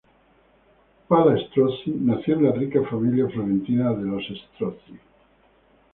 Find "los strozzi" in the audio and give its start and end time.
4.01-4.99